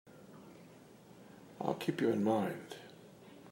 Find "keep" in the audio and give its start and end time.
1.75-2.01